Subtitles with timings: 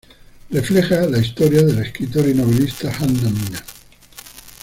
[0.49, 3.63] Refleja la historia de la escritora y novelista Hanna Mina.